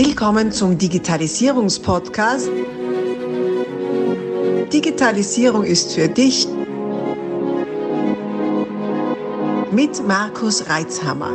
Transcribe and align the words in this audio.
Willkommen 0.00 0.52
zum 0.52 0.78
Digitalisierungspodcast. 0.78 2.48
Digitalisierung 4.72 5.64
ist 5.64 5.92
für 5.92 6.06
dich 6.06 6.46
mit 9.72 10.06
Markus 10.06 10.68
Reitzhammer. 10.68 11.32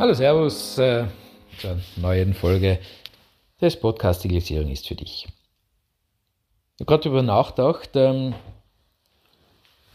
Hallo, 0.00 0.14
Servus 0.14 0.76
äh, 0.78 1.06
zur 1.60 1.78
neuen 1.94 2.34
Folge 2.34 2.80
des 3.60 3.78
Podcasts 3.78 4.24
Digitalisierung 4.24 4.72
ist 4.72 4.88
für 4.88 4.96
dich. 4.96 5.28
Ich 5.28 6.80
habe 6.80 6.86
gerade 6.86 7.04
darüber 7.04 7.22
nachgedacht, 7.22 7.90
ähm, 7.94 8.34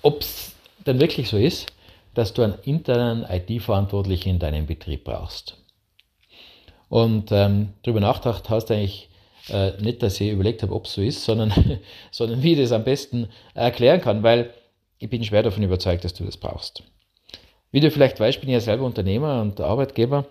ob 0.02 0.22
es 0.22 0.54
denn 0.88 1.02
wirklich 1.02 1.28
so 1.28 1.36
ist, 1.36 1.74
dass 2.20 2.34
du 2.34 2.42
einen 2.42 2.60
internen 2.66 3.24
IT-Verantwortlichen 3.24 4.30
in 4.30 4.40
deinem 4.40 4.66
Betrieb 4.66 5.06
brauchst. 5.06 5.56
Und 6.90 7.32
ähm, 7.32 7.70
darüber 7.82 8.02
nachgedacht 8.02 8.50
hast 8.50 8.66
du 8.66 8.74
eigentlich 8.74 9.10
äh, 9.48 9.72
nicht, 9.82 10.04
dass 10.04 10.20
ich 10.20 10.32
überlegt 10.32 10.62
habe, 10.62 10.76
ob 10.76 10.86
es 10.86 10.94
so 10.94 11.02
ist, 11.02 11.24
sondern, 11.24 11.54
sondern 12.12 12.44
wie 12.44 12.52
ich 12.52 12.60
das 12.60 12.74
am 12.74 12.84
besten 12.84 13.30
erklären 13.54 14.02
kann, 14.02 14.22
weil 14.22 14.54
ich 14.98 15.10
bin 15.10 15.24
schwer 15.24 15.44
davon 15.44 15.64
überzeugt, 15.64 16.04
dass 16.04 16.14
du 16.14 16.26
das 16.26 16.36
brauchst. 16.36 16.84
Wie 17.72 17.80
du 17.80 17.90
vielleicht 17.90 18.20
weißt, 18.20 18.42
bin 18.42 18.50
ich 18.50 18.54
ja 18.54 18.60
selber 18.60 18.84
Unternehmer 18.84 19.42
und 19.42 19.62
Arbeitgeber 19.62 20.26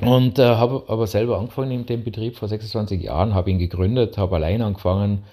und 0.00 0.38
äh, 0.38 0.42
habe 0.42 0.84
aber 0.88 1.06
selber 1.06 1.38
angefangen 1.38 1.72
in 1.72 1.84
dem 1.84 2.02
Betrieb 2.02 2.36
vor 2.36 2.48
26 2.48 3.02
Jahren, 3.02 3.34
habe 3.34 3.50
ihn 3.50 3.58
gegründet, 3.58 4.16
habe 4.16 4.36
allein 4.36 4.62
angefangen 4.62 5.24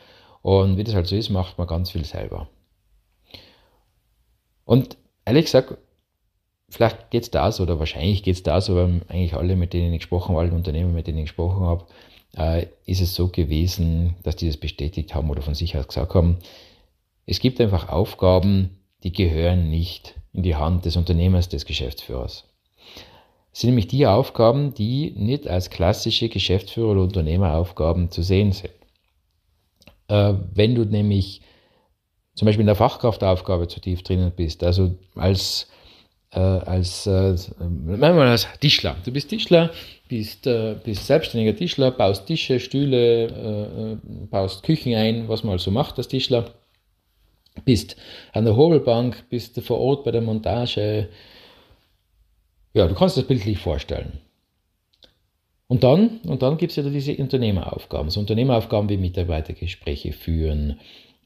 und 0.42 0.76
wie 0.76 0.84
das 0.84 0.96
halt 0.96 1.08
so 1.08 1.16
ist, 1.16 1.30
macht 1.30 1.58
man 1.58 1.68
ganz 1.68 1.92
viel 1.92 2.04
selber. 2.04 2.50
Und 4.66 4.98
ehrlich 5.26 5.46
gesagt, 5.46 5.78
vielleicht 6.70 7.10
geht 7.12 7.24
es 7.24 7.32
da 7.32 7.52
so, 7.52 7.64
oder 7.64 7.80
wahrscheinlich 7.80 8.24
geht 8.24 8.36
es 8.36 8.44
da 8.44 8.62
so, 8.62 8.76
weil 8.76 9.02
eigentlich 9.08 9.34
alle, 9.34 9.56
mit 9.56 9.74
denen 9.74 9.94
ich 9.94 10.00
gesprochen 10.00 10.36
habe, 10.36 10.42
alle 10.42 10.56
Unternehmen, 10.56 10.94
mit 10.94 11.08
denen 11.08 11.20
ich 11.20 11.26
gesprochen 11.26 11.66
habe, 11.66 11.86
äh, 12.38 12.68
ist 12.86 13.02
es 13.02 13.16
so 13.16 13.28
gewesen, 13.28 14.16
dass 14.24 14.36
die 14.36 14.48
das 14.48 14.58
bestätigt 14.58 15.16
haben 15.16 15.30
oder 15.30 15.42
von 15.42 15.56
sich 15.56 15.76
aus 15.78 15.88
gesagt 15.88 16.14
haben, 16.14 16.38
es 17.26 17.40
gibt 17.40 17.62
einfach 17.62 17.90
Aufgaben, 17.90 18.80
die 19.04 19.12
gehören 19.12 19.70
nicht 19.70 20.16
in 20.34 20.44
die 20.44 20.56
Hand 20.56 20.86
des 20.86 20.96
Unternehmers, 20.96 21.50
des 21.50 21.66
Geschäftsführers. 21.66 22.46
Es 23.52 23.62
sind 23.62 23.72
nämlich 23.72 23.88
die 23.88 24.06
Aufgaben, 24.06 24.74
die 24.74 25.12
nicht 25.16 25.48
als 25.48 25.70
klassische 25.70 26.30
Geschäftsführer- 26.30 26.92
oder 26.92 27.02
Unternehmeraufgaben 27.02 28.12
zu 28.12 28.22
sehen 28.22 28.52
sind. 28.52 28.74
Äh, 30.08 30.34
wenn 30.54 30.76
du 30.76 30.86
nämlich 30.86 31.42
zum 32.40 32.46
Beispiel 32.46 32.62
in 32.62 32.68
der 32.68 32.76
Fachkraftaufgabe 32.76 33.68
zu 33.68 33.82
tief 33.82 34.02
drinnen 34.02 34.32
bist, 34.34 34.64
also 34.64 34.96
als, 35.16 35.68
äh, 36.32 36.40
als, 36.40 37.06
äh, 37.06 37.36
manchmal 37.60 38.30
als 38.30 38.48
Tischler. 38.62 38.96
Du 39.04 39.12
bist 39.12 39.28
Tischler, 39.28 39.72
bist, 40.08 40.48
äh, 40.48 40.78
bist 40.82 41.06
selbstständiger 41.06 41.54
Tischler, 41.54 41.92
baust 41.92 42.28
Tische, 42.28 42.62
Stühle, 42.62 43.26
äh, 43.26 43.92
äh, 43.92 43.98
baust 44.32 44.64
Küchen 44.64 44.96
ein, 44.96 45.28
was 45.28 45.44
man 45.44 45.52
also 45.52 45.70
macht 45.70 45.98
als 45.98 46.08
Tischler. 46.08 46.46
Bist 47.66 47.98
an 48.32 48.46
der 48.46 48.56
Hobelbank, 48.56 49.26
bist 49.30 49.62
vor 49.62 49.82
Ort 49.82 50.06
bei 50.06 50.12
der 50.12 50.22
Montage. 50.22 51.10
Ja, 52.74 52.88
du 52.88 52.96
kannst 52.96 53.18
das 53.18 53.26
bildlich 53.26 53.58
vorstellen. 53.58 54.14
Und 55.68 55.84
dann, 55.84 56.20
und 56.26 56.42
dann 56.42 56.58
gibt 56.58 56.72
es 56.72 56.78
ja 56.78 56.84
diese 56.84 57.18
Unternehmeraufgaben. 57.18 58.10
So 58.10 58.22
Unternehmeraufgaben 58.22 58.88
wie 58.88 58.96
Mitarbeitergespräche 58.96 60.14
führen, 60.14 60.80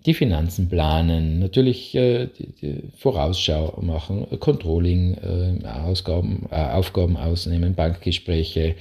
die 0.06 0.14
Finanzen 0.14 0.68
planen, 0.68 1.40
natürlich 1.40 1.96
äh, 1.96 2.28
die, 2.28 2.48
die 2.62 2.84
Vorausschau 2.98 3.80
machen, 3.82 4.28
Controlling, 4.40 5.14
äh, 5.16 5.68
Ausgaben, 5.68 6.48
äh, 6.52 6.56
Aufgaben 6.56 7.16
ausnehmen, 7.16 7.74
Bankgespräche, 7.74 8.76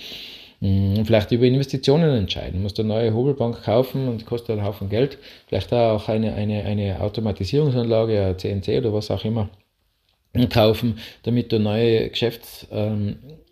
mh, 0.61 0.97
hm, 0.97 1.07
vielleicht 1.07 1.31
über 1.31 1.47
Investitionen 1.47 2.15
entscheiden. 2.17 2.55
Du 2.55 2.63
musst 2.63 2.79
eine 2.81 2.89
neue 2.89 3.15
Hobelbank 3.15 3.63
kaufen 3.63 4.09
und 4.09 4.27
kostet 4.27 4.51
einen 4.51 4.67
Haufen 4.67 4.89
Geld. 4.89 5.19
Vielleicht 5.47 5.73
auch 5.73 6.09
eine, 6.09 6.35
eine, 6.35 6.65
eine 6.65 7.01
Automatisierungsanlage, 7.01 8.21
eine 8.21 8.37
CNC 8.37 8.79
oder 8.79 8.93
was 8.93 9.11
auch 9.11 9.25
immer 9.25 9.49
kaufen, 10.51 10.99
damit 11.23 11.53
du 11.53 11.61
neue 11.61 12.09
Geschäfts, 12.09 12.67
ähm, 12.73 13.17
äh, 13.29 13.43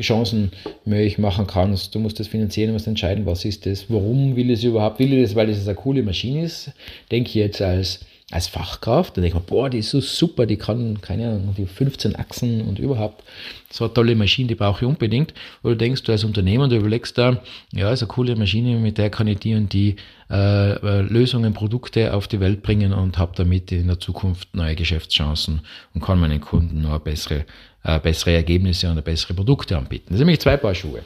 Chancen 0.00 0.52
möglich 0.84 1.18
machen 1.18 1.46
kannst. 1.46 1.94
Du 1.94 1.98
musst 1.98 2.20
das 2.20 2.28
finanzieren, 2.28 2.72
musst 2.72 2.86
entscheiden, 2.86 3.26
was 3.26 3.44
ist 3.44 3.66
das, 3.66 3.86
warum 3.88 4.36
will 4.36 4.50
ich 4.50 4.60
es 4.60 4.64
überhaupt, 4.64 4.98
will 4.98 5.12
ich 5.12 5.22
das, 5.22 5.34
weil 5.34 5.48
es 5.48 5.66
eine 5.66 5.74
coole 5.74 6.02
Maschine 6.02 6.44
ist, 6.44 6.72
denke 7.10 7.38
jetzt 7.38 7.62
als, 7.62 8.00
als 8.30 8.46
Fachkraft, 8.46 9.16
dann 9.16 9.22
denke 9.22 9.38
ich 9.38 9.42
mir, 9.42 9.48
boah, 9.48 9.70
die 9.70 9.78
ist 9.78 9.90
so 9.90 10.00
super, 10.00 10.46
die 10.46 10.56
kann, 10.56 11.00
keine 11.00 11.28
Ahnung, 11.28 11.54
die 11.56 11.66
15 11.66 12.16
Achsen 12.16 12.62
und 12.62 12.78
überhaupt, 12.78 13.24
so 13.72 13.84
eine 13.84 13.94
tolle 13.94 14.14
Maschine, 14.14 14.48
die 14.48 14.54
brauche 14.54 14.84
ich 14.84 14.88
unbedingt. 14.88 15.32
Oder 15.62 15.76
denkst 15.76 16.02
du 16.02 16.12
als 16.12 16.24
Unternehmer, 16.24 16.68
du 16.68 16.76
überlegst 16.76 17.16
da, 17.18 17.40
ja, 17.72 17.92
ist 17.92 18.02
eine 18.02 18.08
coole 18.08 18.36
Maschine, 18.36 18.76
mit 18.78 18.98
der 18.98 19.10
kann 19.10 19.26
ich 19.26 19.38
die 19.38 19.54
und 19.54 19.72
die 19.72 19.96
äh, 20.28 20.72
äh 20.72 21.00
Lösungen, 21.02 21.54
Produkte 21.54 22.14
auf 22.14 22.28
die 22.28 22.40
Welt 22.40 22.62
bringen 22.62 22.92
und 22.92 23.18
habe 23.18 23.32
damit 23.36 23.72
in 23.72 23.86
der 23.86 24.00
Zukunft 24.00 24.54
neue 24.54 24.74
Geschäftschancen 24.74 25.60
und 25.94 26.02
kann 26.02 26.20
meinen 26.20 26.40
Kunden 26.40 26.82
noch 26.82 26.98
bessere 27.00 27.40
äh, 27.40 27.44
bessere 27.82 28.34
Ergebnisse 28.34 28.90
und 28.90 29.02
bessere 29.04 29.34
Produkte 29.34 29.76
anbieten. 29.76 30.06
Das 30.08 30.18
sind 30.18 30.26
nämlich 30.26 30.40
zwei 30.40 30.56
Paar 30.56 30.74
Schuhe. 30.74 31.02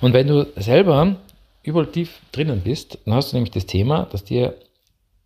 Und 0.00 0.12
wenn 0.12 0.26
du 0.26 0.46
selber 0.56 1.16
überall 1.62 1.86
tief 1.86 2.20
drinnen 2.32 2.60
bist, 2.62 2.98
dann 3.04 3.14
hast 3.14 3.32
du 3.32 3.36
nämlich 3.36 3.50
das 3.50 3.66
Thema, 3.66 4.06
dass 4.10 4.24
dir 4.24 4.54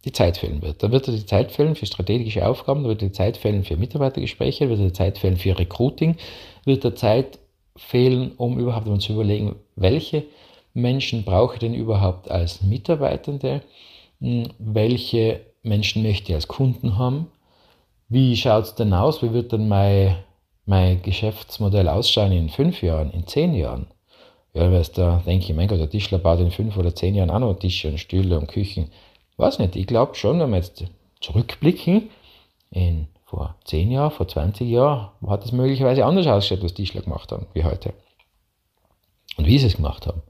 die 0.04 0.12
Zeit 0.12 0.38
fehlen 0.38 0.62
wird. 0.62 0.82
Dann 0.82 0.92
wird 0.92 1.06
dir 1.06 1.12
die 1.12 1.26
Zeit 1.26 1.52
fehlen 1.52 1.74
für 1.74 1.86
strategische 1.86 2.46
Aufgaben, 2.46 2.82
dann 2.82 2.90
wird 2.90 3.02
dir 3.02 3.08
die 3.08 3.12
Zeit 3.12 3.36
fehlen 3.36 3.64
für 3.64 3.76
Mitarbeitergespräche, 3.76 4.68
wird 4.68 4.80
dir 4.80 4.86
die 4.86 4.92
Zeit 4.92 5.18
fehlen 5.18 5.36
für 5.36 5.58
Recruiting, 5.58 6.16
wird 6.64 6.84
dir 6.84 6.94
Zeit 6.94 7.38
fehlen, 7.76 8.32
um 8.36 8.58
überhaupt 8.58 8.86
mal 8.86 8.98
zu 8.98 9.12
überlegen, 9.12 9.56
welche 9.76 10.24
Menschen 10.72 11.24
brauche 11.24 11.54
ich 11.54 11.60
denn 11.60 11.74
überhaupt 11.74 12.30
als 12.30 12.62
Mitarbeitende, 12.62 13.62
hm, 14.20 14.48
welche 14.58 15.40
Menschen 15.62 16.02
möchte 16.02 16.32
ich 16.32 16.34
als 16.34 16.48
Kunden 16.48 16.96
haben, 16.96 17.26
wie 18.10 18.36
schaut 18.36 18.64
es 18.64 18.74
denn 18.74 18.92
aus? 18.92 19.22
Wie 19.22 19.32
wird 19.32 19.52
denn 19.52 19.68
mein, 19.68 20.16
mein 20.66 21.00
Geschäftsmodell 21.00 21.88
ausschauen 21.88 22.32
in 22.32 22.48
fünf 22.48 22.82
Jahren, 22.82 23.10
in 23.12 23.26
zehn 23.26 23.54
Jahren? 23.54 23.86
Ja, 24.52 24.70
weißt 24.70 24.98
da 24.98 25.22
denke 25.24 25.46
ich, 25.46 25.54
mein 25.54 25.68
Gott, 25.68 25.78
der 25.78 25.88
Tischler 25.88 26.18
baut 26.18 26.40
in 26.40 26.50
fünf 26.50 26.76
oder 26.76 26.94
zehn 26.94 27.14
Jahren 27.14 27.30
auch 27.30 27.38
noch 27.38 27.54
Tische 27.54 27.88
und 27.88 27.98
Stühle 27.98 28.38
und 28.38 28.48
Küchen. 28.48 28.90
Weiß 29.36 29.60
nicht, 29.60 29.76
ich 29.76 29.86
glaube 29.86 30.16
schon, 30.16 30.40
wenn 30.40 30.50
wir 30.50 30.56
jetzt 30.56 30.84
zurückblicken, 31.20 32.10
in 32.72 33.06
vor 33.24 33.54
zehn 33.64 33.92
Jahren, 33.92 34.10
vor 34.10 34.26
20 34.26 34.68
Jahren, 34.68 35.10
hat 35.24 35.44
es 35.44 35.52
möglicherweise 35.52 36.04
anders 36.04 36.26
ausgeschaut, 36.26 36.64
was 36.64 36.74
Tischler 36.74 37.02
gemacht 37.02 37.30
haben, 37.30 37.46
wie 37.54 37.62
heute. 37.62 37.92
Und 39.36 39.46
wie 39.46 39.56
sie 39.56 39.68
es 39.68 39.76
gemacht 39.76 40.08
haben. 40.08 40.22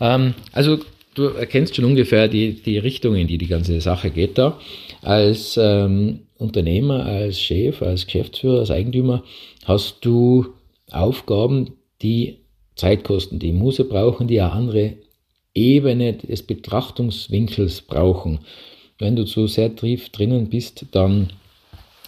Ähm, 0.00 0.34
also 0.52 0.78
du 1.16 1.24
erkennst 1.24 1.74
schon 1.74 1.84
ungefähr 1.84 2.28
die, 2.28 2.52
die 2.52 2.78
Richtung, 2.78 3.16
in 3.16 3.26
die 3.26 3.38
die 3.38 3.48
ganze 3.48 3.80
Sache 3.80 4.10
geht 4.10 4.38
da. 4.38 4.58
Als 5.02 5.58
ähm, 5.60 6.20
Unternehmer, 6.38 7.04
als 7.04 7.40
Chef, 7.40 7.82
als 7.82 8.06
Geschäftsführer, 8.06 8.60
als 8.60 8.70
Eigentümer 8.70 9.24
hast 9.64 10.04
du 10.04 10.46
Aufgaben, 10.90 11.72
die 12.02 12.38
Zeit 12.76 13.04
kosten, 13.04 13.38
die 13.38 13.52
Muse 13.52 13.84
brauchen, 13.84 14.28
die 14.28 14.40
eine 14.40 14.52
andere 14.52 14.92
Ebene 15.54 16.12
des 16.12 16.42
Betrachtungswinkels 16.42 17.82
brauchen. 17.82 18.40
Wenn 18.98 19.16
du 19.16 19.24
zu 19.24 19.46
sehr 19.46 19.74
tief 19.74 20.10
drinnen 20.10 20.50
bist, 20.50 20.86
dann 20.92 21.32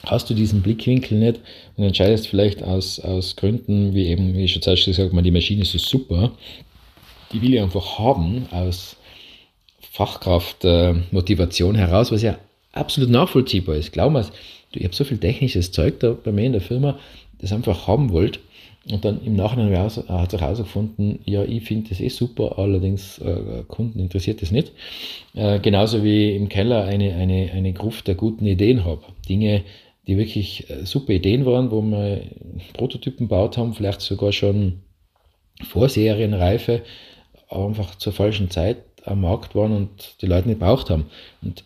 hast 0.04 0.28
du 0.28 0.34
diesen 0.34 0.62
Blickwinkel 0.62 1.18
nicht 1.18 1.40
und 1.76 1.84
entscheidest 1.84 2.28
vielleicht 2.28 2.62
aus, 2.62 3.00
aus 3.00 3.34
Gründen, 3.36 3.94
wie 3.94 4.06
eben, 4.06 4.34
wie 4.34 4.44
ich 4.44 4.52
schon 4.52 4.62
zuerst 4.62 4.84
gesagt 4.84 5.10
habe, 5.10 5.22
die 5.22 5.30
Maschine 5.30 5.62
ist 5.62 5.72
so 5.72 5.78
super, 5.78 6.32
die 7.32 7.42
will 7.42 7.54
ich 7.54 7.60
einfach 7.60 7.98
haben, 7.98 8.46
aus 8.50 8.96
Fachkraftmotivation 9.90 11.74
äh, 11.74 11.78
heraus, 11.78 12.12
was 12.12 12.22
ja 12.22 12.38
absolut 12.72 13.10
nachvollziehbar 13.10 13.76
ist. 13.76 13.92
Glaub 13.92 14.12
mir, 14.12 14.24
ich 14.72 14.84
habe 14.84 14.94
so 14.94 15.04
viel 15.04 15.18
technisches 15.18 15.72
Zeug 15.72 16.00
da 16.00 16.12
bei 16.12 16.32
mir 16.32 16.44
in 16.44 16.52
der 16.52 16.60
Firma, 16.60 16.98
das 17.40 17.52
einfach 17.52 17.86
haben 17.86 18.10
wollt. 18.10 18.40
Und 18.90 19.04
dann 19.04 19.22
im 19.24 19.34
Nachhinein 19.34 19.76
hat 19.76 20.30
sich 20.30 20.40
herausgefunden, 20.40 21.18
ja, 21.26 21.44
ich 21.44 21.64
finde 21.64 21.90
das 21.90 22.00
eh 22.00 22.08
super, 22.08 22.58
allerdings 22.58 23.18
äh, 23.18 23.64
Kunden 23.66 23.98
interessiert 23.98 24.40
das 24.40 24.50
nicht. 24.50 24.72
Äh, 25.34 25.58
genauso 25.60 26.02
wie 26.04 26.34
im 26.34 26.48
Keller 26.48 26.84
eine, 26.84 27.14
eine, 27.14 27.50
eine 27.52 27.72
Gruft 27.74 28.06
der 28.08 28.14
guten 28.14 28.46
Ideen 28.46 28.86
habe. 28.86 29.02
Dinge, 29.28 29.62
die 30.06 30.16
wirklich 30.16 30.70
äh, 30.70 30.86
super 30.86 31.12
Ideen 31.12 31.44
waren, 31.44 31.70
wo 31.70 31.82
wir 31.82 32.22
Prototypen 32.72 33.28
gebaut 33.28 33.58
haben, 33.58 33.74
vielleicht 33.74 34.00
sogar 34.00 34.32
schon 34.32 34.80
vor 35.68 35.90
Serienreife, 35.90 36.82
aber 37.48 37.66
einfach 37.66 37.96
zur 37.96 38.14
falschen 38.14 38.50
Zeit 38.50 38.78
am 39.08 39.20
Markt 39.20 39.54
waren 39.54 39.74
und 39.74 40.20
die 40.20 40.26
Leute 40.26 40.48
nicht 40.48 40.60
braucht 40.60 40.90
haben. 40.90 41.06
Und 41.42 41.64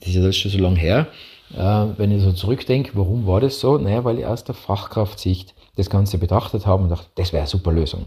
das 0.00 0.08
ist 0.08 0.16
ja 0.16 0.32
schon 0.32 0.50
so 0.50 0.58
lange 0.58 0.78
her. 0.78 1.06
Äh, 1.54 1.86
wenn 1.98 2.12
ich 2.12 2.22
so 2.22 2.32
zurückdenke, 2.32 2.92
warum 2.94 3.26
war 3.26 3.40
das 3.40 3.60
so? 3.60 3.78
Naja, 3.78 4.04
weil 4.04 4.18
ich 4.18 4.26
aus 4.26 4.44
der 4.44 4.54
Fachkraftsicht 4.54 5.54
das 5.76 5.90
Ganze 5.90 6.18
betrachtet 6.18 6.66
habe 6.66 6.82
und 6.82 6.90
dachte, 6.90 7.08
das 7.16 7.32
wäre 7.32 7.42
eine 7.42 7.48
super 7.48 7.72
Lösung. 7.72 8.06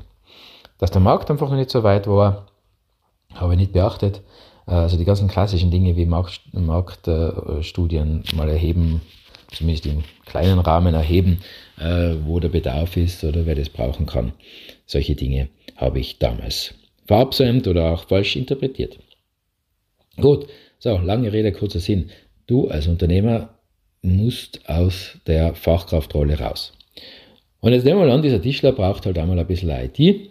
Dass 0.77 0.91
der 0.91 1.01
Markt 1.01 1.29
einfach 1.29 1.49
noch 1.49 1.57
nicht 1.57 1.71
so 1.71 1.83
weit 1.83 2.07
war, 2.07 2.47
habe 3.33 3.53
ich 3.53 3.59
nicht 3.59 3.73
beachtet. 3.73 4.21
Äh, 4.67 4.71
also 4.71 4.97
die 4.97 5.05
ganzen 5.05 5.27
klassischen 5.27 5.71
Dinge 5.71 5.95
wie 5.95 6.05
Markt, 6.05 6.41
Marktstudien 6.53 8.23
mal 8.35 8.49
erheben, 8.49 9.01
zumindest 9.51 9.85
im 9.85 10.03
kleinen 10.25 10.59
Rahmen 10.59 10.93
erheben, 10.93 11.39
äh, 11.79 12.15
wo 12.25 12.39
der 12.39 12.49
Bedarf 12.49 12.97
ist 12.97 13.23
oder 13.23 13.45
wer 13.45 13.55
das 13.55 13.69
brauchen 13.69 14.05
kann. 14.05 14.33
Solche 14.85 15.15
Dinge 15.15 15.49
habe 15.75 15.99
ich 15.99 16.19
damals 16.19 16.73
verabsäumt 17.05 17.67
oder 17.67 17.91
auch 17.91 18.07
falsch 18.07 18.35
interpretiert. 18.35 18.99
Gut, 20.17 20.47
so, 20.79 20.97
lange 20.97 21.31
Rede, 21.31 21.51
kurzer 21.51 21.79
Sinn. 21.79 22.09
Du 22.47 22.67
als 22.67 22.87
Unternehmer 22.87 23.57
musst 24.01 24.67
aus 24.69 25.17
der 25.27 25.55
Fachkraftrolle 25.55 26.39
raus. 26.39 26.73
Und 27.61 27.71
jetzt 27.71 27.85
nehmen 27.85 27.99
wir 27.99 28.07
mal 28.07 28.13
an, 28.13 28.21
dieser 28.21 28.41
Tischler 28.41 28.73
braucht 28.73 29.05
halt 29.05 29.17
einmal 29.17 29.39
ein 29.39 29.47
bisschen 29.47 29.69
IT 29.69 30.29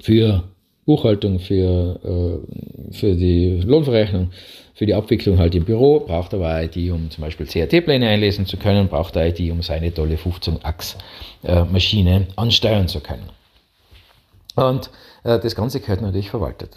für 0.00 0.44
Buchhaltung, 0.86 1.40
für, 1.40 1.98
äh, 2.04 2.38
für 2.92 3.16
die 3.16 3.60
Lohnverrechnung, 3.64 4.30
für 4.74 4.86
die 4.86 4.94
Abwicklung 4.94 5.38
halt 5.38 5.54
im 5.54 5.64
Büro, 5.64 6.00
braucht 6.00 6.34
aber 6.34 6.62
IT, 6.62 6.76
um 6.90 7.10
zum 7.10 7.22
Beispiel 7.22 7.46
CAT-Pläne 7.46 8.08
einlesen 8.08 8.46
zu 8.46 8.56
können, 8.56 8.88
braucht 8.88 9.16
IT, 9.16 9.40
um 9.50 9.62
seine 9.62 9.92
tolle 9.92 10.14
15-Achs-Maschine 10.16 12.28
ansteuern 12.36 12.86
zu 12.86 13.00
können. 13.00 13.28
Und 14.54 14.90
äh, 15.24 15.38
das 15.38 15.54
Ganze 15.54 15.80
gehört 15.80 16.02
natürlich 16.02 16.30
verwaltet. 16.30 16.76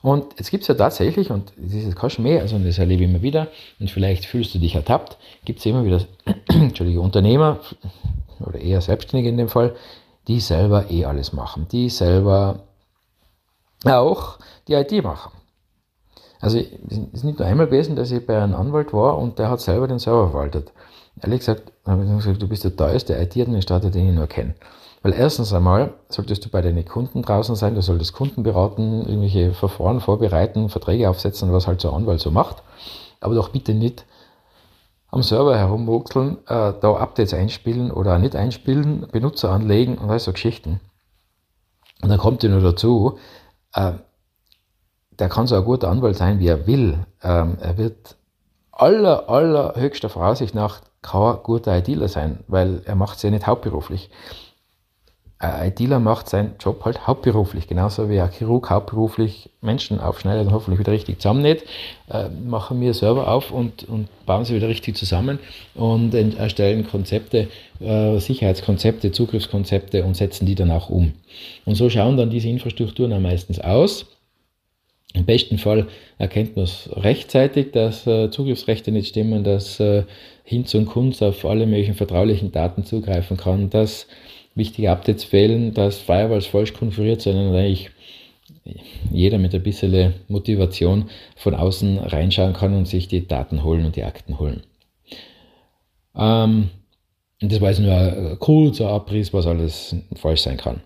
Und 0.00 0.38
jetzt 0.38 0.50
gibt 0.50 0.62
es 0.62 0.68
ja 0.68 0.74
tatsächlich, 0.74 1.30
und 1.30 1.52
das 1.56 1.72
ist 1.72 1.96
kein 1.96 2.10
Schmäh, 2.10 2.38
also 2.38 2.56
das 2.58 2.78
erlebe 2.78 3.02
ich 3.02 3.10
immer 3.10 3.22
wieder, 3.22 3.48
und 3.80 3.90
vielleicht 3.90 4.26
fühlst 4.26 4.54
du 4.54 4.58
dich 4.60 4.76
ertappt, 4.76 5.16
gibt 5.44 5.58
es 5.58 5.66
immer 5.66 5.84
wieder 5.84 6.02
Entschuldige, 6.48 7.00
Unternehmer 7.00 7.58
oder 8.38 8.60
eher 8.60 8.80
Selbstständige 8.80 9.30
in 9.30 9.36
dem 9.36 9.48
Fall, 9.48 9.74
die 10.28 10.38
selber 10.38 10.90
eh 10.90 11.04
alles 11.04 11.32
machen, 11.32 11.66
die 11.72 11.88
selber 11.88 12.60
auch 13.84 14.38
die 14.68 14.74
IT 14.74 14.92
machen. 15.02 15.32
Also 16.40 16.58
es 16.58 16.98
ist 17.12 17.24
nicht 17.24 17.38
nur 17.38 17.48
einmal 17.48 17.66
gewesen, 17.66 17.96
dass 17.96 18.10
ich 18.10 18.24
bei 18.24 18.40
einem 18.40 18.54
Anwalt 18.54 18.92
war 18.92 19.18
und 19.18 19.38
der 19.38 19.50
hat 19.50 19.60
selber 19.60 19.88
den 19.88 19.98
Server 19.98 20.30
verwaltet. 20.30 20.72
Ehrlich 21.20 21.40
gesagt, 21.40 21.72
habe 21.84 22.04
ich 22.04 22.10
gesagt, 22.10 22.40
du 22.40 22.48
bist 22.48 22.64
der 22.64 22.76
teuerste 22.76 23.14
IT-Administrator, 23.14 23.90
den 23.90 24.08
ich 24.08 24.14
nur 24.14 24.26
kenne. 24.28 24.54
Weil 25.02 25.14
erstens 25.14 25.52
einmal 25.52 25.94
solltest 26.08 26.44
du 26.44 26.48
bei 26.48 26.60
deinen 26.60 26.84
Kunden 26.84 27.22
draußen 27.22 27.56
sein, 27.56 27.74
du 27.74 27.82
solltest 27.82 28.12
Kunden 28.12 28.42
beraten, 28.42 29.02
irgendwelche 29.06 29.52
Verfahren 29.52 30.00
vorbereiten, 30.00 30.68
Verträge 30.68 31.08
aufsetzen, 31.08 31.52
was 31.52 31.66
halt 31.66 31.80
so 31.80 31.90
ein 31.90 31.96
Anwalt 32.02 32.20
so 32.20 32.30
macht. 32.30 32.62
Aber 33.20 33.34
doch 33.34 33.48
bitte 33.50 33.74
nicht 33.74 34.04
am 35.10 35.22
Server 35.22 35.56
herumwuchseln, 35.56 36.38
äh, 36.46 36.72
da 36.80 36.94
Updates 36.96 37.34
einspielen 37.34 37.90
oder 37.90 38.18
nicht 38.18 38.36
einspielen, 38.36 39.06
Benutzer 39.10 39.50
anlegen 39.50 39.98
und 39.98 40.10
all 40.10 40.18
so 40.18 40.32
Geschichten. 40.32 40.80
Und 42.02 42.10
dann 42.10 42.18
kommt 42.18 42.42
ja 42.42 42.48
nur 42.48 42.60
dazu, 42.60 43.18
äh, 43.74 43.92
der 45.18 45.28
kann 45.28 45.46
so 45.46 45.56
ein 45.56 45.64
guter 45.64 45.88
Anwalt 45.88 46.16
sein, 46.16 46.38
wie 46.38 46.48
er 46.48 46.66
will. 46.66 46.98
Ähm, 47.22 47.58
er 47.60 47.76
wird 47.76 48.16
aller, 48.72 49.28
allerhöchster 49.28 50.08
Voraussicht 50.08 50.54
nach 50.54 50.80
kein 51.02 51.36
guter 51.42 51.76
ITler 51.76 52.08
sein, 52.08 52.40
weil 52.48 52.82
er 52.84 52.94
macht 52.94 53.16
es 53.16 53.22
ja 53.22 53.30
nicht 53.30 53.46
hauptberuflich 53.46 54.10
ein 55.40 55.68
ITler 55.68 56.00
macht 56.00 56.28
seinen 56.28 56.54
Job 56.58 56.84
halt 56.84 57.06
hauptberuflich, 57.06 57.68
genauso 57.68 58.10
wie 58.10 58.20
ein 58.20 58.30
Chirurg 58.30 58.70
hauptberuflich 58.70 59.50
Menschen 59.60 60.00
aufschneidet 60.00 60.48
und 60.48 60.52
hoffentlich 60.52 60.80
wieder 60.80 60.92
richtig 60.92 61.20
zusammennäht, 61.20 61.64
äh, 62.10 62.28
machen 62.28 62.80
wir 62.80 62.92
Server 62.92 63.28
auf 63.28 63.52
und, 63.52 63.88
und 63.88 64.08
bauen 64.26 64.44
sie 64.44 64.54
wieder 64.54 64.66
richtig 64.66 64.96
zusammen 64.96 65.38
und 65.74 66.12
erstellen 66.14 66.88
Konzepte, 66.88 67.48
äh, 67.80 68.18
Sicherheitskonzepte, 68.18 69.12
Zugriffskonzepte 69.12 70.04
und 70.04 70.16
setzen 70.16 70.44
die 70.44 70.56
dann 70.56 70.72
auch 70.72 70.90
um. 70.90 71.12
Und 71.64 71.76
so 71.76 71.88
schauen 71.88 72.16
dann 72.16 72.30
diese 72.30 72.48
Infrastrukturen 72.48 73.12
am 73.12 73.22
meistens 73.22 73.60
aus. 73.60 74.06
Im 75.14 75.24
besten 75.24 75.58
Fall 75.58 75.88
erkennt 76.18 76.56
man 76.56 76.64
es 76.64 76.90
rechtzeitig, 76.92 77.72
dass 77.72 78.06
äh, 78.06 78.30
Zugriffsrechte 78.30 78.92
nicht 78.92 79.08
stimmen, 79.08 79.42
dass 79.42 79.80
äh, 79.80 80.04
Hinz 80.44 80.74
und 80.74 80.86
Kunst 80.86 81.22
auf 81.22 81.44
alle 81.44 81.66
möglichen 81.66 81.94
vertraulichen 81.94 82.52
Daten 82.52 82.84
zugreifen 82.84 83.36
kann, 83.36 83.70
dass 83.70 84.06
wichtige 84.54 84.90
Updates 84.90 85.24
fehlen, 85.24 85.72
dass 85.72 85.98
Firewalls 85.98 86.46
falsch 86.46 86.74
konfiguriert 86.74 87.22
sind 87.22 87.36
und 87.36 87.54
eigentlich 87.54 87.90
jeder 89.10 89.38
mit 89.38 89.54
ein 89.54 89.62
bisschen 89.62 90.14
Motivation 90.28 91.08
von 91.36 91.54
außen 91.54 91.98
reinschauen 91.98 92.52
kann 92.52 92.74
und 92.74 92.86
sich 92.86 93.08
die 93.08 93.26
Daten 93.26 93.64
holen 93.64 93.86
und 93.86 93.96
die 93.96 94.04
Akten 94.04 94.38
holen. 94.38 94.62
Ähm, 96.16 96.70
das 97.40 97.60
war 97.60 97.70
jetzt 97.70 97.80
nur 97.80 97.94
ein 97.94 98.38
kurzer 98.38 98.88
Abriss, 98.88 99.32
was 99.32 99.46
alles 99.46 99.96
falsch 100.16 100.42
sein 100.42 100.56
kann. 100.56 100.80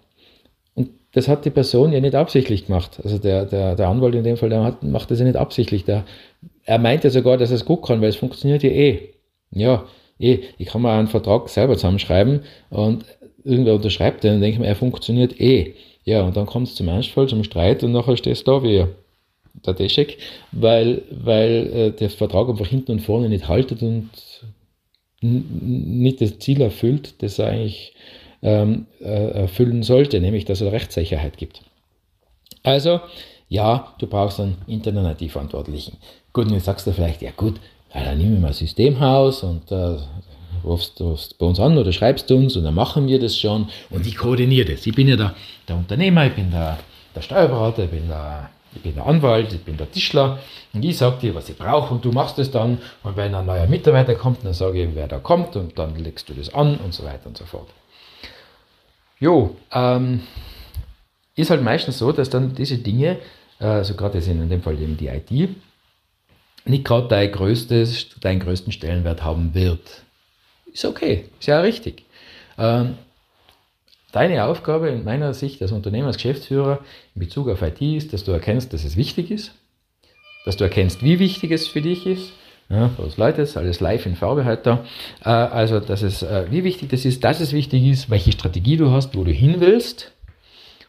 Und 1.13 1.17
das 1.17 1.29
hat 1.29 1.45
die 1.45 1.51
Person 1.51 1.93
ja 1.93 2.01
nicht 2.01 2.15
absichtlich 2.15 2.67
gemacht. 2.67 3.01
Also 3.05 3.19
der, 3.19 3.45
der, 3.45 3.77
der 3.77 3.89
Anwalt 3.89 4.15
in 4.15 4.25
dem 4.25 4.37
Fall, 4.37 4.49
der 4.49 4.65
hat, 4.65 4.83
macht 4.83 5.11
das 5.11 5.19
ja 5.19 5.25
nicht 5.25 5.37
absichtlich. 5.37 5.85
Der, 5.85 6.05
er 6.65 6.79
meinte 6.79 7.11
sogar, 7.11 7.37
dass 7.37 7.51
es 7.51 7.65
gut 7.65 7.83
kann, 7.83 8.01
weil 8.01 8.09
es 8.09 8.17
funktioniert 8.17 8.63
ja 8.63 8.71
eh. 8.71 9.11
Ja, 9.51 9.85
eh. 10.19 10.41
Ich 10.59 10.69
kann 10.69 10.83
mir 10.83 10.93
einen 10.93 11.09
Vertrag 11.09 11.49
selber 11.49 11.75
zusammenschreiben 11.75 12.41
und 12.71 13.05
irgendwer 13.45 13.75
unterschreibt 13.75 14.25
den, 14.25 14.41
denke 14.41 14.55
ich 14.55 14.61
mir, 14.61 14.67
er 14.67 14.77
funktioniert 14.77 15.39
eh. 15.41 15.75
Ja, 16.05 16.23
und 16.23 16.37
dann 16.37 16.47
kommt 16.47 16.69
es 16.69 16.75
zum 16.75 16.89
Ernstfall, 16.89 17.29
zum 17.29 17.45
Streit 17.45 17.85
und 17.85 17.93
nachher 17.93 18.17
stehst 18.17 18.47
du 18.47 18.53
da 18.53 18.63
wie 18.63 18.87
der 19.67 19.75
Deschek, 19.75 20.19
weil, 20.51 21.03
weil 21.11 21.71
äh, 21.75 21.91
der 21.93 22.11
Vertrag 22.11 22.49
einfach 22.49 22.67
hinten 22.67 22.93
und 22.93 23.01
vorne 23.01 23.29
nicht 23.29 23.49
haltet 23.49 23.83
und 23.83 24.11
nicht 25.21 26.21
das 26.21 26.39
Ziel 26.39 26.61
erfüllt, 26.61 27.23
das 27.23 27.39
er 27.39 27.49
eigentlich 27.49 27.95
ähm, 28.43 28.87
äh, 29.01 29.31
erfüllen 29.31 29.83
sollte, 29.83 30.21
nämlich 30.21 30.45
dass 30.45 30.61
er 30.61 30.73
Rechtssicherheit 30.73 31.37
gibt. 31.37 31.63
Also, 32.63 33.01
ja, 33.49 33.95
du 33.99 34.07
brauchst 34.07 34.41
einen 34.41 34.59
internen 34.67 35.07
IT-Verantwortlichen. 35.07 35.99
Gut, 36.33 36.47
und 36.47 36.55
jetzt 36.55 36.65
sagst 36.65 36.87
du 36.87 36.93
vielleicht, 36.93 37.23
ja 37.23 37.31
gut, 37.37 37.61
dann 37.93 38.19
nehmen 38.19 38.35
wir 38.35 38.41
mal 38.41 38.53
Systemhaus 38.53 39.43
und 39.43 39.71
äh, 39.71 39.97
rufst, 40.65 41.01
rufst 41.01 41.39
bei 41.39 41.47
uns 41.47 41.61
an 41.61 41.77
oder 41.77 41.93
schreibst 41.93 42.31
du 42.31 42.37
uns 42.37 42.57
und 42.57 42.65
dann 42.65 42.75
machen 42.75 43.07
wir 43.07 43.21
das 43.21 43.39
schon 43.39 43.69
und 43.91 44.07
ich 44.07 44.17
koordiniere 44.17 44.73
das. 44.73 44.87
Ich 44.87 44.95
bin 44.95 45.09
ja 45.09 45.17
der, 45.17 45.35
der 45.69 45.77
Unternehmer, 45.77 46.27
ich 46.27 46.35
bin 46.35 46.51
der, 46.51 46.79
der 47.15 47.21
Steuerberater, 47.21 47.85
ich 47.85 47.91
bin 47.91 48.09
der, 48.09 48.51
ich 48.75 48.83
bin 48.83 48.95
der 48.95 49.07
Anwalt, 49.07 49.53
ich 49.53 49.61
bin 49.61 49.77
der 49.77 49.91
Tischler 49.91 50.39
und 50.73 50.85
ich 50.85 50.97
sage 50.97 51.19
dir, 51.21 51.35
was 51.35 51.49
ich 51.49 51.59
brauche 51.59 51.93
und 51.95 52.05
du 52.05 52.13
machst 52.13 52.39
es 52.39 52.51
dann. 52.51 52.79
Und 53.03 53.17
wenn 53.17 53.35
ein 53.35 53.45
neuer 53.45 53.67
Mitarbeiter 53.67 54.15
kommt, 54.15 54.45
dann 54.45 54.55
sage 54.55 54.83
ich, 54.83 54.89
wer 54.95 55.09
da 55.09 55.19
kommt 55.19 55.57
und 55.57 55.79
dann 55.79 55.97
legst 55.97 56.29
du 56.29 56.35
das 56.35 56.55
an 56.55 56.79
und 56.79 56.95
so 56.95 57.05
weiter 57.05 57.27
und 57.27 57.37
so 57.37 57.45
fort. 57.45 57.69
Jo, 59.23 59.57
ähm, 59.71 60.21
ist 61.37 61.51
halt 61.51 61.63
meistens 61.63 61.97
so, 61.97 62.11
dass 62.11 62.29
dann 62.29 62.57
diese 62.57 62.79
Dinge, 62.79 63.19
also 63.61 63.95
gerade 63.95 64.19
in 64.19 64.49
dem 64.49 64.63
Fall 64.63 64.77
eben 64.81 64.97
die 64.97 65.07
IT, 65.07 65.31
nicht 66.65 66.85
gerade 66.85 67.07
dein, 67.07 67.31
größtes, 67.31 68.19
deinen 68.19 68.41
größten 68.41 68.73
Stellenwert 68.73 69.23
haben 69.23 69.55
wird. 69.55 70.03
Ist 70.73 70.85
okay, 70.85 71.27
ist 71.39 71.47
ja 71.47 71.61
richtig. 71.61 72.05
Ähm, 72.59 72.99
deine 74.11 74.45
Aufgabe 74.45 74.89
in 74.89 75.05
meiner 75.05 75.35
Sicht 75.35 75.63
als 75.63 75.71
Unternehmer, 75.71 76.09
als 76.09 76.17
Geschäftsführer 76.17 76.81
in 77.15 77.21
Bezug 77.21 77.49
auf 77.49 77.63
IT 77.63 77.81
ist, 77.81 78.13
dass 78.13 78.25
du 78.25 78.33
erkennst, 78.33 78.73
dass 78.73 78.83
es 78.83 78.97
wichtig 78.97 79.31
ist, 79.31 79.53
dass 80.45 80.57
du 80.57 80.65
erkennst, 80.65 81.05
wie 81.05 81.21
wichtig 81.21 81.53
es 81.53 81.69
für 81.69 81.81
dich 81.81 82.07
ist. 82.07 82.33
Ja, 82.69 82.91
was 82.97 83.17
Leute, 83.17 83.43
ist 83.43 83.57
alles 83.57 83.81
live 83.81 84.07
in 84.07 84.17
Farbe 84.17 84.45
heute 84.45 84.63
da. 84.63 84.85
Äh, 85.25 85.29
also, 85.29 85.81
dass 85.81 86.03
es, 86.03 86.23
äh, 86.23 86.47
wie 86.51 86.65
wichtig 86.65 86.89
das 86.89 87.05
ist, 87.05 87.23
dass 87.23 87.41
es 87.41 87.53
wichtig 87.53 87.85
ist, 87.85 88.09
welche 88.09 88.33
Strategie 88.33 88.77
du 88.77 88.91
hast, 88.91 89.15
wo 89.17 89.25
du 89.25 89.31
hin 89.31 89.57
willst 89.59 90.13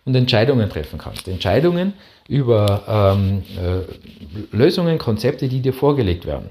und 0.06 0.16
Entscheidungen 0.16 0.70
treffen 0.70 0.98
kannst. 0.98 1.28
Entscheidungen 1.28 1.94
über 2.28 3.16
ähm, 3.18 3.44
äh, 3.58 4.56
Lösungen, 4.56 4.98
Konzepte, 4.98 5.50
die 5.50 5.60
dir 5.60 5.74
vorgelegt 5.74 6.26
werden. 6.26 6.50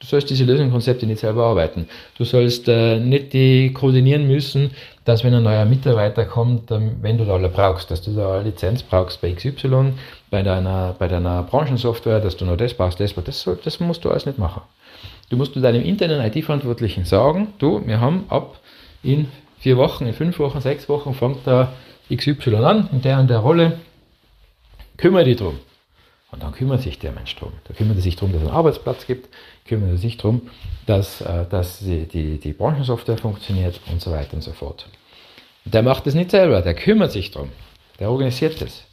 Du 0.00 0.06
sollst 0.06 0.30
diese 0.30 0.44
Lösungskonzepte 0.44 1.06
nicht 1.06 1.20
selber 1.20 1.44
arbeiten. 1.44 1.86
Du 2.16 2.24
sollst 2.24 2.68
äh, 2.68 2.98
nicht 2.98 3.34
die 3.34 3.70
koordinieren 3.74 4.26
müssen, 4.26 4.70
dass 5.04 5.24
wenn 5.24 5.34
ein 5.34 5.42
neuer 5.42 5.66
Mitarbeiter 5.66 6.24
kommt, 6.24 6.70
ähm, 6.70 6.96
wenn 7.02 7.18
du 7.18 7.26
da 7.26 7.34
alle 7.34 7.50
brauchst, 7.50 7.90
dass 7.90 8.00
du 8.00 8.12
da 8.12 8.36
eine 8.36 8.44
Lizenz 8.44 8.82
brauchst 8.82 9.20
bei 9.20 9.30
XY, 9.30 9.92
bei 10.30 10.42
deiner, 10.42 10.94
bei 10.98 11.06
deiner 11.06 11.42
Branchensoftware, 11.42 12.20
dass 12.20 12.38
du 12.38 12.46
noch 12.46 12.56
das 12.56 12.72
brauchst, 12.72 12.98
das, 12.98 13.14
das, 13.14 13.46
das 13.62 13.78
musst 13.80 14.02
du 14.02 14.08
alles 14.08 14.24
nicht 14.24 14.38
machen. 14.38 14.62
Du 15.28 15.36
musst 15.36 15.54
du 15.54 15.60
deinem 15.60 15.84
internen 15.84 16.22
IT-Verantwortlichen 16.22 17.04
sagen, 17.04 17.48
du, 17.58 17.86
wir 17.86 18.00
haben 18.00 18.24
ab 18.30 18.58
in 19.02 19.28
vier 19.58 19.76
Wochen, 19.76 20.06
in 20.06 20.14
fünf 20.14 20.38
Wochen, 20.38 20.62
sechs 20.62 20.88
Wochen 20.88 21.12
fängt 21.12 21.46
da 21.46 21.74
XY 22.10 22.54
an, 22.56 22.88
in 22.90 23.02
der 23.02 23.20
und 23.20 23.28
der 23.28 23.40
Rolle, 23.40 23.78
kümmere 24.96 25.24
dich 25.24 25.36
drum. 25.36 25.58
Und 26.32 26.42
dann 26.42 26.52
kümmert 26.52 26.82
sich 26.82 26.98
der 26.98 27.12
Mensch 27.12 27.34
drum. 27.36 27.52
Da 27.64 27.74
kümmert 27.74 27.96
er 27.96 28.02
sich 28.02 28.14
darum, 28.16 28.32
dass 28.32 28.42
es 28.42 28.48
einen 28.48 28.56
Arbeitsplatz 28.56 29.06
gibt, 29.06 29.28
kümmert 29.66 29.90
er 29.90 29.98
sich 29.98 30.16
darum, 30.16 30.42
dass, 30.86 31.20
äh, 31.20 31.44
dass 31.48 31.80
die, 31.80 32.06
die, 32.06 32.38
die 32.38 32.52
Branchensoftware 32.52 33.18
funktioniert 33.18 33.80
und 33.90 34.00
so 34.00 34.12
weiter 34.12 34.34
und 34.34 34.42
so 34.42 34.52
fort. 34.52 34.86
Der 35.64 35.82
macht 35.82 36.06
das 36.06 36.14
nicht 36.14 36.30
selber, 36.30 36.62
der 36.62 36.74
kümmert 36.74 37.12
sich 37.12 37.30
darum. 37.30 37.50
Der 37.98 38.10
organisiert 38.10 38.60
das. 38.60 38.84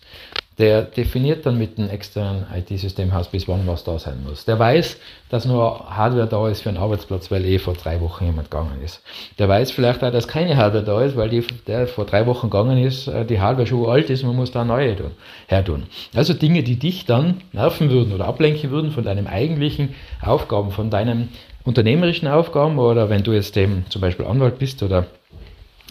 Der 0.58 0.82
definiert 0.82 1.46
dann 1.46 1.58
mit 1.60 1.78
dem 1.78 1.88
externen 1.88 2.48
IT-Systemhaus, 2.52 3.28
bis 3.28 3.48
wann 3.48 3.68
was 3.68 3.84
da 3.84 4.00
sein 4.00 4.24
muss. 4.28 4.46
Der 4.46 4.58
weiß, 4.58 4.98
dass 5.30 5.46
nur 5.46 5.88
Hardware 5.90 6.26
da 6.26 6.50
ist 6.50 6.62
für 6.62 6.70
einen 6.70 6.80
Arbeitsplatz, 6.80 7.30
weil 7.30 7.46
eh 7.46 7.60
vor 7.60 7.76
drei 7.76 8.02
Wochen 8.02 8.26
jemand 8.26 8.50
gegangen 8.50 8.82
ist. 8.84 9.04
Der 9.38 9.48
weiß 9.48 9.70
vielleicht 9.70 10.04
auch, 10.04 10.12
dass 10.12 10.28
keine 10.28 10.58
Hardware 10.58 10.84
da 10.84 11.02
ist, 11.04 11.16
weil 11.16 11.30
die, 11.30 11.44
der 11.68 11.88
vor 11.88 12.06
drei 12.06 12.26
Wochen 12.26 12.50
gegangen 12.50 12.84
ist, 12.84 13.08
äh, 13.08 13.24
die 13.24 13.40
Hardware 13.40 13.68
schon 13.68 13.88
alt 13.88 14.10
ist, 14.10 14.24
man 14.24 14.36
muss 14.36 14.52
da 14.52 14.66
neue 14.66 14.96
tun, 14.96 15.12
hertun. 15.48 15.84
Also 16.16 16.34
Dinge, 16.34 16.64
die 16.64 16.78
dich 16.78 17.06
dann 17.06 17.42
nerven 17.54 17.92
würden 17.92 18.12
oder 18.14 18.26
ablenken 18.26 18.72
würden 18.72 18.92
von 18.92 19.04
deinem 19.04 19.28
eigentlichen 19.28 19.94
Aufgaben, 20.22 20.72
von 20.72 20.90
deinem 20.90 21.30
unternehmerischen 21.68 22.28
Aufgaben 22.28 22.80
oder 22.80 23.10
wenn 23.10 23.24
du 23.24 23.34
jetzt 23.34 23.56
eben 23.58 23.86
zum 23.90 24.02
Beispiel 24.02 24.26
Anwalt 24.26 24.58
bist 24.58 24.82
oder 24.82 25.06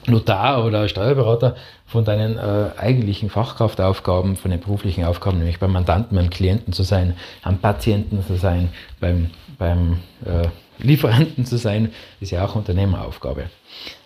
Notar 0.06 0.64
oder 0.64 0.88
Steuerberater 0.88 1.56
von 1.86 2.04
deinen 2.04 2.38
äh, 2.38 2.70
eigentlichen 2.76 3.30
Fachkraftaufgaben, 3.30 4.36
von 4.36 4.50
den 4.50 4.60
beruflichen 4.60 5.04
Aufgaben, 5.04 5.38
nämlich 5.38 5.58
beim 5.58 5.72
Mandanten, 5.72 6.16
beim 6.16 6.30
Klienten 6.30 6.72
zu 6.72 6.82
sein, 6.82 7.16
am 7.42 7.58
Patienten 7.58 8.25
zu 8.25 8.36
sein, 8.36 8.70
beim, 9.00 9.30
beim 9.58 9.98
äh, 10.25 10.48
Lieferanten 10.78 11.44
zu 11.44 11.58
sein, 11.58 11.92
ist 12.20 12.32
ja 12.32 12.44
auch 12.44 12.54
Unternehmeraufgabe. 12.54 13.50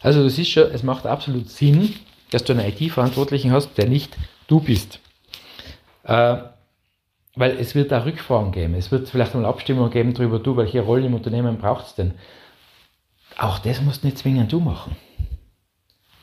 Also 0.03 0.23
du 0.23 0.31
siehst 0.31 0.51
schon, 0.51 0.71
es 0.73 0.83
macht 0.83 1.07
absolut 1.07 1.49
Sinn, 1.49 1.95
dass 2.31 2.45
du 2.45 2.53
einen 2.53 2.67
IT-Verantwortlichen 2.67 3.53
hast, 3.53 3.77
der 3.77 3.89
nicht 3.89 4.17
du 4.47 4.61
bist. 4.61 5.01
Äh, 6.05 6.37
weil 7.37 7.57
es 7.59 7.75
wird 7.75 7.93
da 7.93 8.05
Rückfragen 8.05 8.53
geben, 8.53 8.75
es 8.75 8.91
wird 8.91 9.09
vielleicht 9.09 9.35
mal 9.35 9.45
Abstimmungen 9.45 9.91
geben 9.91 10.15
darüber, 10.15 10.39
du, 10.39 10.57
welche 10.57 10.81
Rolle 10.81 11.07
im 11.07 11.15
Unternehmen 11.15 11.59
braucht 11.59 11.87
es 11.87 11.95
denn? 11.95 12.15
Auch 13.39 13.59
das 13.59 13.81
musst 13.81 14.05
nicht 14.05 14.19
zwingend 14.19 14.53
du 14.53 14.61
machen. 14.61 14.97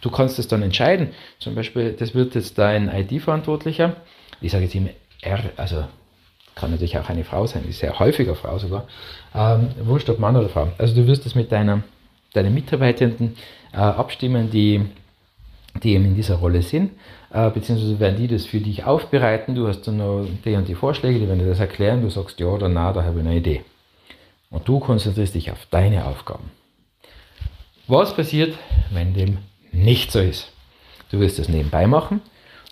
Du 0.01 0.11
kannst 0.11 0.39
es 0.39 0.47
dann 0.47 0.61
entscheiden. 0.61 1.09
Zum 1.39 1.55
Beispiel, 1.55 1.93
das 1.93 2.13
wird 2.13 2.35
jetzt 2.35 2.57
dein 2.57 2.89
IT-Verantwortlicher. 2.89 3.95
Ich 4.41 4.51
sage 4.51 4.65
jetzt 4.65 4.75
immer 4.75 4.89
R, 5.21 5.39
also 5.57 5.85
kann 6.55 6.71
natürlich 6.71 6.97
auch 6.97 7.09
eine 7.09 7.23
Frau 7.23 7.45
sein, 7.45 7.63
ist 7.69 7.79
sehr 7.79 7.97
häufiger 7.99 8.35
Frau 8.35 8.57
sogar. 8.57 8.87
Ähm, 9.33 9.69
wurscht 9.83 10.09
ob 10.09 10.19
Mann 10.19 10.35
oder 10.35 10.49
Frau. 10.49 10.69
Also 10.77 10.95
du 10.95 11.07
wirst 11.07 11.25
es 11.25 11.35
mit 11.35 11.51
deiner, 11.51 11.83
deinen 12.33 12.53
Mitarbeitenden 12.53 13.37
äh, 13.73 13.77
abstimmen, 13.77 14.49
die, 14.49 14.81
die 15.83 15.93
eben 15.93 16.05
in 16.05 16.15
dieser 16.15 16.35
Rolle 16.35 16.61
sind, 16.63 16.91
äh, 17.31 17.49
beziehungsweise 17.51 17.99
werden 17.99 18.17
die 18.17 18.27
das 18.27 18.45
für 18.45 18.59
dich 18.59 18.85
aufbereiten. 18.85 19.55
Du 19.55 19.67
hast 19.67 19.81
dann 19.81 19.97
noch 19.97 20.27
die 20.45 20.55
und 20.55 20.67
die 20.67 20.75
Vorschläge, 20.75 21.19
die 21.19 21.27
werden 21.27 21.39
dir 21.39 21.49
das 21.49 21.59
erklären. 21.59 22.01
Du 22.01 22.09
sagst 22.09 22.39
ja 22.39 22.47
oder 22.47 22.69
na, 22.69 22.91
da 22.91 23.03
habe 23.03 23.19
ich 23.19 23.25
eine 23.25 23.37
Idee. 23.37 23.63
Und 24.49 24.67
du 24.67 24.79
konzentrierst 24.79 25.35
dich 25.35 25.51
auf 25.51 25.67
deine 25.69 26.05
Aufgaben. 26.05 26.51
Was 27.87 28.15
passiert, 28.15 28.57
wenn 28.91 29.13
dem 29.13 29.37
nicht 29.71 30.11
so 30.11 30.19
ist. 30.19 30.51
Du 31.11 31.19
wirst 31.19 31.39
das 31.39 31.49
nebenbei 31.49 31.87
machen. 31.87 32.21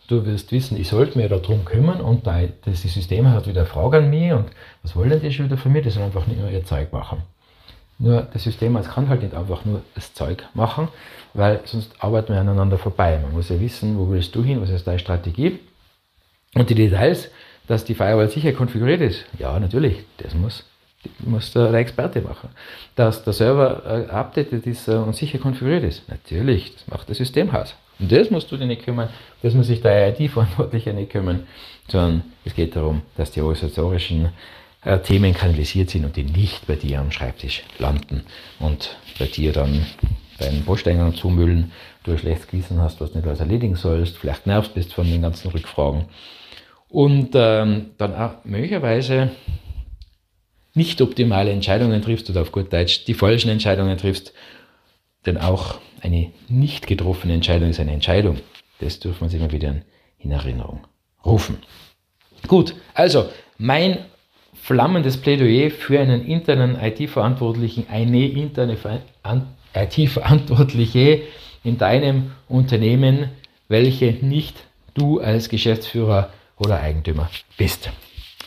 Du 0.07 0.25
wirst 0.25 0.51
wissen, 0.51 0.79
ich 0.79 0.89
sollte 0.89 1.17
mir 1.17 1.29
darum 1.29 1.65
kümmern 1.65 1.99
und 1.99 2.27
das 2.27 2.81
System 2.81 3.27
hat 3.29 3.47
wieder 3.47 3.65
Fragen 3.65 4.05
an 4.05 4.09
mich 4.11 4.31
und 4.31 4.45
was 4.83 4.95
wollen 4.95 5.19
die 5.19 5.31
schon 5.31 5.45
wieder 5.45 5.57
von 5.57 5.71
mir? 5.71 5.81
Die 5.81 5.89
sollen 5.89 6.05
einfach 6.05 6.27
nicht 6.27 6.39
nur 6.39 6.49
ihr 6.49 6.63
Zeug 6.63 6.93
machen. 6.93 7.23
Nur 7.97 8.27
das 8.31 8.43
System 8.43 8.75
als 8.75 8.89
kann 8.89 9.09
halt 9.09 9.23
nicht 9.23 9.33
einfach 9.33 9.65
nur 9.65 9.81
das 9.95 10.13
Zeug 10.13 10.43
machen, 10.53 10.89
weil 11.33 11.61
sonst 11.65 11.93
arbeiten 11.99 12.33
wir 12.33 12.41
aneinander 12.41 12.77
vorbei. 12.77 13.17
Man 13.19 13.31
muss 13.31 13.49
ja 13.49 13.59
wissen, 13.59 13.97
wo 13.97 14.11
willst 14.11 14.35
du 14.35 14.43
hin, 14.43 14.61
was 14.61 14.69
ist 14.69 14.85
deine 14.85 14.99
Strategie 14.99 15.59
und 16.53 16.69
die 16.69 16.75
Details, 16.75 17.29
dass 17.67 17.83
die 17.83 17.95
Firewall 17.95 18.29
sicher 18.29 18.51
konfiguriert 18.53 19.01
ist. 19.01 19.25
Ja, 19.39 19.59
natürlich, 19.59 20.03
das 20.17 20.35
muss 20.35 20.65
muss 21.19 21.51
der 21.53 21.73
Experte 21.73 22.21
machen. 22.21 22.49
Dass 22.95 23.23
der 23.23 23.33
Server 23.33 23.83
äh, 23.85 24.11
updated 24.11 24.65
ist 24.65 24.87
äh, 24.87 24.95
und 24.95 25.15
sicher 25.15 25.39
konfiguriert 25.39 25.83
ist. 25.83 26.07
Natürlich, 26.09 26.73
das 26.73 26.87
macht 26.87 27.09
das 27.09 27.17
Systemhaus. 27.17 27.75
Und 27.99 28.11
das 28.11 28.29
musst 28.29 28.51
du 28.51 28.57
dir 28.57 28.65
nicht 28.65 28.83
kümmern, 28.83 29.09
das 29.41 29.53
muss 29.53 29.67
sich 29.67 29.81
der 29.81 30.09
IT-Verantwortliche 30.09 30.93
nicht 30.93 31.11
kümmern, 31.11 31.47
sondern 31.87 32.23
es 32.43 32.53
geht 32.53 32.75
darum, 32.75 33.03
dass 33.15 33.31
die 33.31 33.41
organisatorischen 33.41 34.29
äh, 34.83 34.99
Themen 34.99 35.33
kanalisiert 35.33 35.89
sind 35.89 36.05
und 36.05 36.15
die 36.15 36.23
nicht 36.23 36.67
bei 36.67 36.75
dir 36.75 36.99
am 36.99 37.11
Schreibtisch 37.11 37.63
landen 37.79 38.23
und 38.59 38.97
bei 39.17 39.25
dir 39.25 39.53
dann 39.53 39.85
deinen 40.39 40.65
Posteingang 40.65 41.15
zumüllen, 41.15 41.71
du 42.03 42.11
ein 42.11 42.17
schlechtes 42.17 42.47
Gewissen 42.47 42.81
hast, 42.81 42.99
was 42.99 43.11
du 43.11 43.17
nicht 43.17 43.27
alles 43.27 43.39
erledigen 43.39 43.75
sollst, 43.75 44.17
vielleicht 44.17 44.45
nervst 44.45 44.73
bist 44.73 44.93
von 44.93 45.09
den 45.09 45.21
ganzen 45.21 45.49
Rückfragen 45.51 46.05
und 46.89 47.31
ähm, 47.33 47.91
dann 47.97 48.15
auch 48.15 48.43
möglicherweise 48.43 49.31
nicht 50.75 51.01
optimale 51.01 51.51
Entscheidungen 51.51 52.01
triffst 52.01 52.29
oder 52.29 52.41
auf 52.41 52.51
gut 52.51 52.71
Deutsch 52.71 53.05
die 53.05 53.13
falschen 53.13 53.49
Entscheidungen 53.49 53.97
triffst. 53.97 54.33
Denn 55.25 55.37
auch 55.37 55.79
eine 56.01 56.31
nicht 56.47 56.85
getroffene 56.85 57.33
Entscheidung 57.33 57.69
ist 57.69 57.79
eine 57.79 57.93
Entscheidung. 57.93 58.39
Das 58.79 58.99
dürfen 58.99 59.21
wir 59.21 59.25
uns 59.25 59.33
immer 59.33 59.51
wieder 59.51 59.75
in 60.19 60.31
Erinnerung 60.31 60.85
rufen. 61.25 61.57
Gut, 62.47 62.75
also 62.93 63.29
mein 63.57 63.99
flammendes 64.53 65.17
Plädoyer 65.17 65.71
für 65.71 65.99
einen 65.99 66.25
internen 66.25 66.77
IT-Verantwortlichen, 66.79 67.87
eine 67.89 68.27
interne 68.27 68.77
IT-Verantwortliche 69.73 71.21
in 71.63 71.77
deinem 71.77 72.31
Unternehmen, 72.47 73.29
welche 73.67 74.13
nicht 74.21 74.55
du 74.93 75.19
als 75.19 75.49
Geschäftsführer 75.49 76.31
oder 76.57 76.79
Eigentümer 76.79 77.29
bist. 77.57 77.89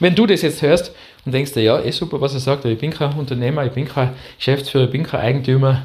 Wenn 0.01 0.15
du 0.15 0.27
das 0.27 0.43
jetzt 0.43 0.63
hörst 0.63 0.95
und 1.29 1.33
denkst 1.33 1.53
dir, 1.53 1.63
ja, 1.63 1.79
eh 1.79 1.91
super, 1.91 2.23
was 2.23 2.33
er 2.33 2.41
sagt, 2.41 2.65
ich 2.65 2.79
bin 2.79 2.91
kein 2.91 3.13
Unternehmer, 3.13 3.67
ich 3.67 3.73
bin 3.73 3.87
kein 3.87 4.15
Geschäftsführer, 4.39 4.85
ich 4.85 4.91
bin 4.91 5.03
kein 5.03 5.21
Eigentümer. 5.21 5.83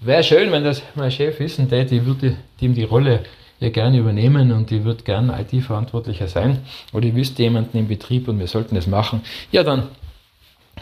Wäre 0.00 0.24
schön, 0.24 0.50
wenn 0.50 0.64
das 0.64 0.82
mein 0.94 1.10
Chef 1.10 1.38
wissen 1.38 1.68
täte, 1.68 1.96
ich 1.96 2.06
würde 2.06 2.34
ihm 2.58 2.72
die 2.72 2.84
Rolle 2.84 3.24
ja 3.60 3.68
gerne 3.68 3.98
übernehmen 3.98 4.50
und 4.52 4.72
ich 4.72 4.84
würde 4.84 5.04
gerne 5.04 5.38
IT-Verantwortlicher 5.38 6.28
sein 6.28 6.60
oder 6.94 7.04
ich 7.04 7.14
wüsste 7.14 7.42
jemanden 7.42 7.76
im 7.76 7.88
Betrieb 7.88 8.26
und 8.26 8.38
wir 8.38 8.46
sollten 8.46 8.74
das 8.74 8.86
machen. 8.86 9.20
Ja, 9.52 9.62
dann 9.64 9.88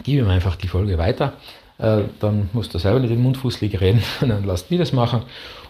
gib 0.03 0.19
ihm 0.21 0.29
einfach 0.29 0.55
die 0.55 0.69
Folge 0.69 0.97
weiter. 0.97 1.33
Äh, 1.77 2.03
dann 2.21 2.49
musst 2.53 2.73
du 2.73 2.77
selber 2.77 3.01
nicht 3.01 3.11
den 3.11 3.21
Mund 3.21 3.35
fußlig 3.35 3.81
reden, 3.81 4.01
dann 4.21 4.45
lass 4.45 4.65
die 4.69 4.77
das 4.77 4.93
machen. 4.93 5.23